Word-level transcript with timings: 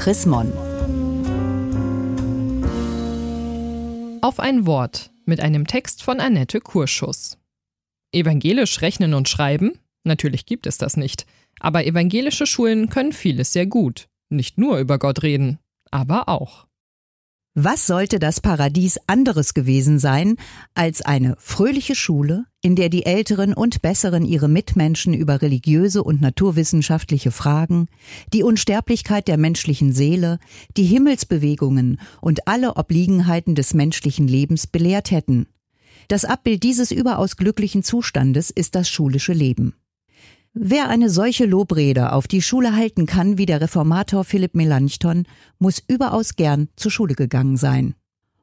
Chrismon. 0.00 0.50
Auf 4.22 4.40
ein 4.40 4.64
Wort 4.64 5.10
mit 5.26 5.40
einem 5.40 5.66
Text 5.66 6.02
von 6.02 6.20
Annette 6.20 6.62
Kurschus. 6.62 7.36
Evangelisch 8.10 8.80
rechnen 8.80 9.12
und 9.12 9.28
schreiben? 9.28 9.72
Natürlich 10.04 10.46
gibt 10.46 10.66
es 10.66 10.78
das 10.78 10.96
nicht. 10.96 11.26
Aber 11.60 11.84
evangelische 11.84 12.46
Schulen 12.46 12.88
können 12.88 13.12
vieles 13.12 13.52
sehr 13.52 13.66
gut. 13.66 14.08
Nicht 14.30 14.56
nur 14.56 14.78
über 14.78 14.98
Gott 14.98 15.22
reden, 15.22 15.58
aber 15.90 16.30
auch. 16.30 16.66
Was 17.62 17.86
sollte 17.86 18.18
das 18.18 18.40
Paradies 18.40 18.98
anderes 19.06 19.52
gewesen 19.52 19.98
sein 19.98 20.36
als 20.72 21.02
eine 21.02 21.36
fröhliche 21.38 21.94
Schule, 21.94 22.46
in 22.62 22.74
der 22.74 22.88
die 22.88 23.04
Älteren 23.04 23.52
und 23.52 23.82
Besseren 23.82 24.24
ihre 24.24 24.48
Mitmenschen 24.48 25.12
über 25.12 25.42
religiöse 25.42 26.02
und 26.02 26.22
naturwissenschaftliche 26.22 27.30
Fragen, 27.30 27.88
die 28.32 28.44
Unsterblichkeit 28.44 29.28
der 29.28 29.36
menschlichen 29.36 29.92
Seele, 29.92 30.38
die 30.78 30.84
Himmelsbewegungen 30.84 32.00
und 32.22 32.48
alle 32.48 32.76
Obliegenheiten 32.76 33.54
des 33.54 33.74
menschlichen 33.74 34.26
Lebens 34.26 34.66
belehrt 34.66 35.10
hätten? 35.10 35.46
Das 36.08 36.24
Abbild 36.24 36.62
dieses 36.62 36.90
überaus 36.90 37.36
glücklichen 37.36 37.82
Zustandes 37.82 38.50
ist 38.50 38.74
das 38.74 38.88
schulische 38.88 39.34
Leben. 39.34 39.74
Wer 40.52 40.88
eine 40.88 41.10
solche 41.10 41.46
Lobrede 41.46 42.12
auf 42.12 42.26
die 42.26 42.42
Schule 42.42 42.74
halten 42.74 43.06
kann 43.06 43.38
wie 43.38 43.46
der 43.46 43.60
Reformator 43.60 44.24
Philipp 44.24 44.56
Melanchthon, 44.56 45.22
muss 45.60 45.80
überaus 45.86 46.34
gern 46.34 46.68
zur 46.74 46.90
Schule 46.90 47.14
gegangen 47.14 47.56
sein. 47.56 47.94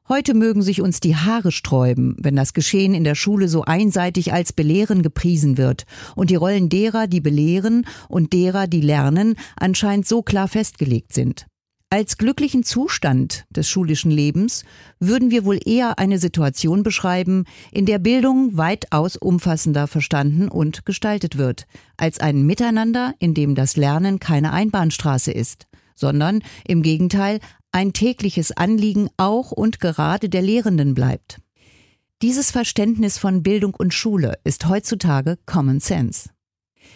Heute 0.08 0.32
mögen 0.32 0.62
sich 0.62 0.80
uns 0.80 1.00
die 1.00 1.16
Haare 1.16 1.52
sträuben, 1.52 2.16
wenn 2.18 2.34
das 2.34 2.54
Geschehen 2.54 2.94
in 2.94 3.04
der 3.04 3.14
Schule 3.14 3.46
so 3.46 3.64
einseitig 3.64 4.32
als 4.32 4.54
Belehren 4.54 5.02
gepriesen 5.02 5.58
wird 5.58 5.84
und 6.16 6.30
die 6.30 6.36
Rollen 6.36 6.70
derer, 6.70 7.08
die 7.08 7.20
belehren 7.20 7.84
und 8.08 8.32
derer, 8.32 8.68
die 8.68 8.80
lernen, 8.80 9.34
anscheinend 9.56 10.08
so 10.08 10.22
klar 10.22 10.48
festgelegt 10.48 11.12
sind. 11.12 11.46
Als 11.90 12.18
glücklichen 12.18 12.64
Zustand 12.64 13.46
des 13.48 13.66
schulischen 13.66 14.10
Lebens 14.10 14.64
würden 15.00 15.30
wir 15.30 15.46
wohl 15.46 15.58
eher 15.64 15.98
eine 15.98 16.18
Situation 16.18 16.82
beschreiben, 16.82 17.44
in 17.72 17.86
der 17.86 17.98
Bildung 17.98 18.58
weitaus 18.58 19.16
umfassender 19.16 19.86
verstanden 19.86 20.48
und 20.48 20.84
gestaltet 20.84 21.38
wird, 21.38 21.66
als 21.96 22.20
ein 22.20 22.42
Miteinander, 22.42 23.14
in 23.20 23.32
dem 23.32 23.54
das 23.54 23.76
Lernen 23.76 24.18
keine 24.18 24.52
Einbahnstraße 24.52 25.32
ist, 25.32 25.66
sondern 25.94 26.42
im 26.66 26.82
Gegenteil 26.82 27.40
ein 27.72 27.94
tägliches 27.94 28.54
Anliegen 28.54 29.08
auch 29.16 29.50
und 29.50 29.80
gerade 29.80 30.28
der 30.28 30.42
Lehrenden 30.42 30.92
bleibt. 30.92 31.40
Dieses 32.20 32.50
Verständnis 32.50 33.16
von 33.16 33.42
Bildung 33.42 33.74
und 33.74 33.94
Schule 33.94 34.38
ist 34.44 34.68
heutzutage 34.68 35.38
Common 35.46 35.80
Sense. 35.80 36.28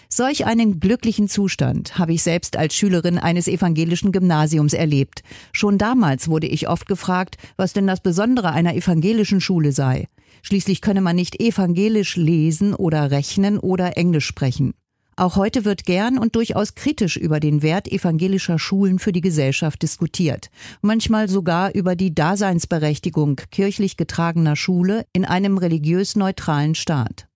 Solch 0.08 0.44
einen 0.44 0.78
glücklichen 0.78 1.28
Zustand 1.28 1.98
habe 1.98 2.12
ich 2.12 2.22
selbst 2.22 2.56
als 2.56 2.74
Schülerin 2.74 3.18
eines 3.18 3.48
evangelischen 3.48 4.12
Gymnasiums 4.12 4.74
erlebt. 4.74 5.22
Schon 5.52 5.78
damals 5.78 6.28
wurde 6.28 6.46
ich 6.46 6.68
oft 6.68 6.86
gefragt, 6.86 7.36
was 7.56 7.72
denn 7.72 7.86
das 7.86 8.00
Besondere 8.00 8.52
einer 8.52 8.74
evangelischen 8.74 9.40
Schule 9.40 9.72
sei. 9.72 10.08
Schließlich 10.42 10.80
könne 10.80 11.00
man 11.00 11.16
nicht 11.16 11.40
evangelisch 11.40 12.16
lesen 12.16 12.74
oder 12.74 13.10
rechnen 13.10 13.58
oder 13.58 13.96
Englisch 13.96 14.26
sprechen. 14.26 14.74
Auch 15.16 15.36
heute 15.36 15.64
wird 15.64 15.84
gern 15.84 16.18
und 16.18 16.36
durchaus 16.36 16.74
kritisch 16.74 17.16
über 17.16 17.38
den 17.38 17.62
Wert 17.62 17.86
evangelischer 17.86 18.58
Schulen 18.58 18.98
für 18.98 19.12
die 19.12 19.20
Gesellschaft 19.20 19.82
diskutiert. 19.82 20.50
Manchmal 20.80 21.28
sogar 21.28 21.74
über 21.74 21.96
die 21.96 22.14
Daseinsberechtigung 22.14 23.36
kirchlich 23.50 23.96
getragener 23.96 24.56
Schule 24.56 25.04
in 25.12 25.24
einem 25.24 25.58
religiös 25.58 26.16
neutralen 26.16 26.74
Staat. 26.74 27.28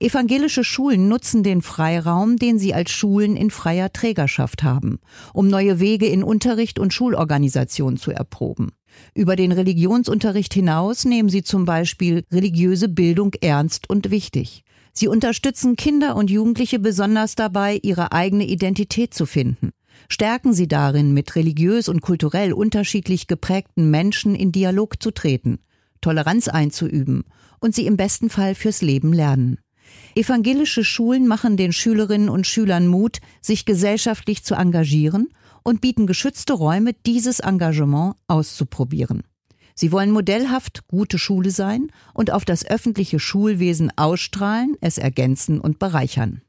Evangelische 0.00 0.64
Schulen 0.64 1.08
nutzen 1.08 1.42
den 1.42 1.62
Freiraum, 1.62 2.36
den 2.36 2.58
sie 2.58 2.74
als 2.74 2.90
Schulen 2.90 3.36
in 3.36 3.50
freier 3.50 3.92
Trägerschaft 3.92 4.62
haben, 4.62 4.98
um 5.34 5.48
neue 5.48 5.80
Wege 5.80 6.06
in 6.06 6.22
Unterricht 6.22 6.78
und 6.78 6.92
Schulorganisation 6.92 7.96
zu 7.96 8.10
erproben. 8.10 8.70
Über 9.14 9.36
den 9.36 9.52
Religionsunterricht 9.52 10.54
hinaus 10.54 11.04
nehmen 11.04 11.28
sie 11.28 11.42
zum 11.42 11.64
Beispiel 11.64 12.24
religiöse 12.32 12.88
Bildung 12.88 13.32
ernst 13.40 13.90
und 13.90 14.10
wichtig. 14.10 14.64
Sie 14.92 15.08
unterstützen 15.08 15.76
Kinder 15.76 16.16
und 16.16 16.30
Jugendliche 16.30 16.78
besonders 16.78 17.34
dabei, 17.34 17.78
ihre 17.82 18.12
eigene 18.12 18.46
Identität 18.46 19.14
zu 19.14 19.26
finden. 19.26 19.70
Stärken 20.08 20.52
sie 20.52 20.68
darin, 20.68 21.12
mit 21.12 21.36
religiös 21.36 21.88
und 21.88 22.00
kulturell 22.00 22.52
unterschiedlich 22.52 23.26
geprägten 23.26 23.90
Menschen 23.90 24.34
in 24.34 24.52
Dialog 24.52 25.02
zu 25.02 25.10
treten, 25.10 25.58
Toleranz 26.00 26.48
einzuüben 26.48 27.24
und 27.60 27.74
sie 27.74 27.86
im 27.86 27.96
besten 27.96 28.30
Fall 28.30 28.54
fürs 28.54 28.82
Leben 28.82 29.12
lernen. 29.12 29.58
Evangelische 30.14 30.84
Schulen 30.84 31.26
machen 31.26 31.56
den 31.56 31.72
Schülerinnen 31.72 32.28
und 32.28 32.46
Schülern 32.46 32.86
Mut, 32.86 33.18
sich 33.40 33.64
gesellschaftlich 33.64 34.42
zu 34.42 34.54
engagieren 34.54 35.28
und 35.62 35.80
bieten 35.80 36.06
geschützte 36.06 36.54
Räume, 36.54 36.94
dieses 37.06 37.40
Engagement 37.40 38.16
auszuprobieren. 38.26 39.22
Sie 39.74 39.92
wollen 39.92 40.10
modellhaft 40.10 40.88
gute 40.88 41.18
Schule 41.18 41.52
sein 41.52 41.92
und 42.14 42.32
auf 42.32 42.44
das 42.44 42.66
öffentliche 42.66 43.20
Schulwesen 43.20 43.92
ausstrahlen, 43.96 44.76
es 44.80 44.98
ergänzen 44.98 45.60
und 45.60 45.78
bereichern. 45.78 46.42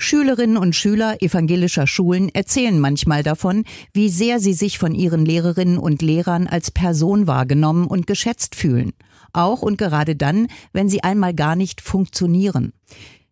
Schülerinnen 0.00 0.56
und 0.56 0.76
Schüler 0.76 1.20
evangelischer 1.20 1.88
Schulen 1.88 2.28
erzählen 2.28 2.78
manchmal 2.78 3.24
davon, 3.24 3.64
wie 3.92 4.08
sehr 4.08 4.38
sie 4.38 4.52
sich 4.52 4.78
von 4.78 4.94
ihren 4.94 5.24
Lehrerinnen 5.24 5.76
und 5.76 6.02
Lehrern 6.02 6.46
als 6.46 6.70
Person 6.70 7.26
wahrgenommen 7.26 7.88
und 7.88 8.06
geschätzt 8.06 8.54
fühlen 8.54 8.92
auch 9.32 9.62
und 9.62 9.78
gerade 9.78 10.16
dann, 10.16 10.48
wenn 10.72 10.88
sie 10.88 11.02
einmal 11.02 11.34
gar 11.34 11.56
nicht 11.56 11.80
funktionieren. 11.80 12.72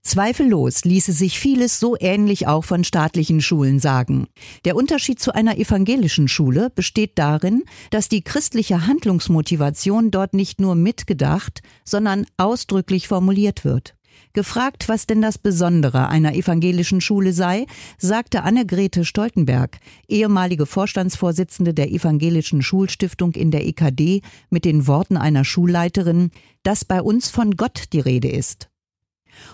Zweifellos 0.07 0.85
ließe 0.85 1.11
sich 1.11 1.41
vieles 1.41 1.81
so 1.81 1.97
ähnlich 1.99 2.47
auch 2.47 2.63
von 2.63 2.85
staatlichen 2.85 3.41
Schulen 3.41 3.81
sagen. 3.81 4.29
Der 4.65 4.77
Unterschied 4.77 5.19
zu 5.19 5.35
einer 5.35 5.59
evangelischen 5.59 6.29
Schule 6.29 6.71
besteht 6.71 7.19
darin, 7.19 7.65
dass 7.91 8.09
die 8.09 8.23
christliche 8.23 8.87
Handlungsmotivation 8.87 10.13
dort 10.13 10.33
nicht 10.33 10.61
nur 10.61 10.77
mitgedacht, 10.77 11.61
sondern 11.85 12.25
ausdrücklich 12.37 13.09
formuliert 13.09 13.65
wird. 13.65 13.97
Gefragt, 14.33 14.89
was 14.89 15.07
denn 15.07 15.23
das 15.23 15.39
Besondere 15.39 16.09
einer 16.09 16.35
evangelischen 16.35 17.01
Schule 17.01 17.33
sei, 17.33 17.67
sagte 17.99 18.43
Annegrethe 18.43 19.05
Stoltenberg, 19.05 19.79
ehemalige 20.09 20.67
Vorstandsvorsitzende 20.67 21.73
der 21.73 21.91
evangelischen 21.91 22.63
Schulstiftung 22.63 23.33
in 23.33 23.51
der 23.51 23.67
EKD, 23.67 24.23
mit 24.51 24.65
den 24.65 24.87
Worten 24.87 25.17
einer 25.17 25.45
Schulleiterin, 25.45 26.31
dass 26.63 26.85
bei 26.85 27.01
uns 27.01 27.31
von 27.31 27.57
Gott 27.57 27.85
die 27.93 28.01
Rede 28.01 28.29
ist. 28.29 28.69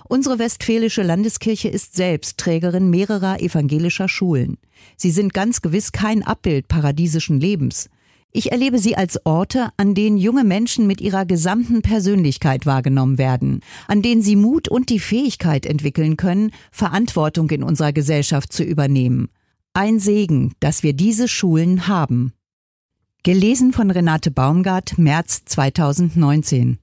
Unsere 0.09 0.39
Westfälische 0.39 1.03
Landeskirche 1.03 1.69
ist 1.69 1.95
selbst 1.95 2.39
Trägerin 2.39 2.91
mehrerer 2.91 3.41
evangelischer 3.41 4.09
Schulen. 4.09 4.59
Sie 4.97 5.11
sind 5.11 5.35
ganz 5.35 5.63
gewiss 5.63 5.93
kein 5.93 6.23
Abbild 6.23 6.69
paradiesischen 6.69 7.41
Lebens. 7.41 7.89
Ich 8.35 8.51
erlebe 8.51 8.79
sie 8.79 8.97
als 8.97 9.27
Orte, 9.27 9.69
an 9.77 9.95
denen 9.95 10.17
junge 10.17 10.45
Menschen 10.45 10.87
mit 10.87 11.03
ihrer 11.03 11.27
gesamten 11.27 11.83
Persönlichkeit 11.83 12.65
wahrgenommen 12.65 13.19
werden, 13.19 13.61
an 13.89 14.01
denen 14.01 14.23
sie 14.23 14.37
Mut 14.37 14.69
und 14.69 14.89
die 14.89 15.01
Fähigkeit 15.01 15.67
entwickeln 15.67 16.17
können, 16.17 16.51
Verantwortung 16.71 17.51
in 17.51 17.63
unserer 17.63 17.93
Gesellschaft 17.93 18.51
zu 18.51 18.65
übernehmen. 18.65 19.29
Ein 19.75 19.99
Segen, 19.99 20.55
dass 20.61 20.83
wir 20.83 20.95
diese 20.95 21.29
Schulen 21.29 21.89
haben. 21.89 22.33
Gelesen 23.23 23.75
von 23.75 23.91
Renate 23.91 24.31
Baumgart, 24.31 24.97
März 24.97 25.43
2019. 25.45 26.79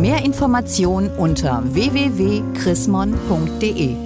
Mehr 0.00 0.24
Informationen 0.24 1.08
unter 1.10 1.62
www.chrismon.de 1.72 4.03